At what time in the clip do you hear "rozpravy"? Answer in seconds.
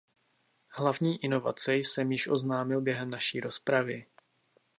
3.39-4.05